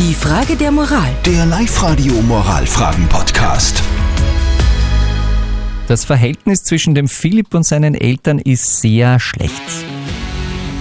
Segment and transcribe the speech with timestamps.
[0.00, 1.10] Die Frage der Moral.
[1.26, 3.82] Der Live-Radio Moralfragen-Podcast.
[5.88, 9.60] Das Verhältnis zwischen dem Philipp und seinen Eltern ist sehr schlecht.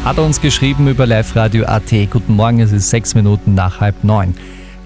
[0.06, 1.92] Hat er uns geschrieben über Live-Radio.at.
[2.10, 4.36] Guten Morgen, es ist sechs Minuten nach halb neun.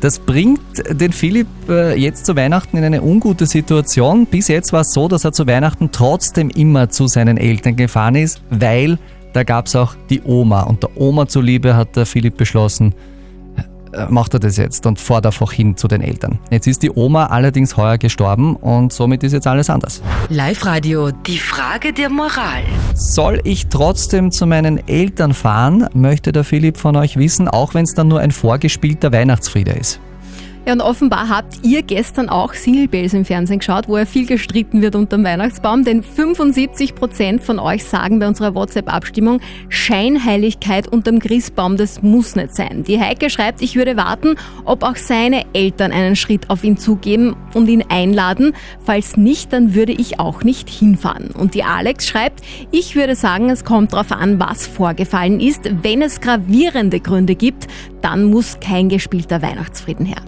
[0.01, 4.25] Das bringt den Philipp äh, jetzt zu Weihnachten in eine ungute Situation.
[4.25, 8.15] Bis jetzt war es so, dass er zu Weihnachten trotzdem immer zu seinen Eltern gefahren
[8.15, 8.97] ist, weil
[9.33, 10.61] da gab es auch die Oma.
[10.63, 12.95] Und der Oma zuliebe hat der Philipp beschlossen,
[14.09, 16.39] macht er das jetzt und fährt einfach hin zu den Eltern.
[16.49, 20.01] Jetzt ist die Oma allerdings heuer gestorben und somit ist jetzt alles anders.
[20.29, 21.11] Live-Radio.
[21.11, 22.63] Die Frage der Moral.
[22.93, 27.83] Soll ich trotzdem zu meinen Eltern fahren, möchte der Philipp von euch wissen, auch wenn
[27.83, 29.99] es dann nur ein vorgespielter Weihnachtsfriede ist.
[30.65, 34.25] Ja, und offenbar habt ihr gestern auch Single Bells im Fernsehen geschaut, wo ja viel
[34.25, 41.19] gestritten wird unterm Weihnachtsbaum, denn 75 Prozent von euch sagen bei unserer WhatsApp-Abstimmung, Scheinheiligkeit unterm
[41.19, 42.85] Christbaum, das muss nicht sein.
[42.85, 47.35] Die Heike schreibt, ich würde warten, ob auch seine Eltern einen Schritt auf ihn zugeben
[47.53, 48.53] und ihn einladen.
[48.85, 51.31] Falls nicht, dann würde ich auch nicht hinfahren.
[51.31, 55.69] Und die Alex schreibt, ich würde sagen, es kommt darauf an, was vorgefallen ist.
[55.83, 57.67] Wenn es gravierende Gründe gibt,
[58.01, 60.23] dann muss kein gespielter Weihnachtsfrieden her.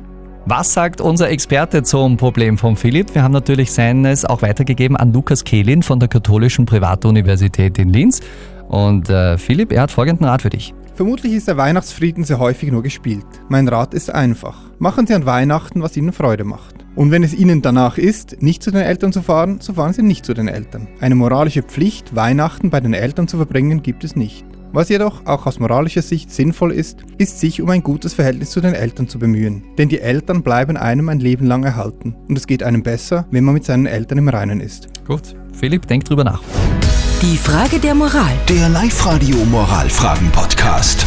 [0.47, 3.15] Was sagt unser Experte zum Problem von Philipp?
[3.15, 8.21] Wir haben natürlich seines auch weitergegeben an Lukas Kehlin von der Katholischen Privatuniversität in Linz.
[8.67, 10.75] Und äh, Philipp, er hat folgenden Rat für dich.
[10.93, 13.25] Vermutlich ist der Weihnachtsfrieden sehr häufig nur gespielt.
[13.49, 14.55] Mein Rat ist einfach.
[14.77, 16.75] Machen Sie an Weihnachten, was Ihnen Freude macht.
[16.93, 20.03] Und wenn es Ihnen danach ist, nicht zu den Eltern zu fahren, so fahren Sie
[20.03, 20.87] nicht zu den Eltern.
[20.99, 24.45] Eine moralische Pflicht, Weihnachten bei den Eltern zu verbringen, gibt es nicht.
[24.75, 28.59] Was jedoch auch aus moralischer Sicht sinnvoll ist, ist sich um ein gutes Verhältnis zu
[28.59, 29.63] den Eltern zu bemühen.
[29.77, 32.13] Denn die Eltern bleiben einem ein Leben lang erhalten.
[32.27, 34.89] Und es geht einem besser, wenn man mit seinen Eltern im Reinen ist.
[35.07, 36.43] Gut, Philipp, denk drüber nach.
[37.21, 38.33] Die Frage der Moral.
[38.49, 41.05] Der Live-Radio Moralfragen-Podcast.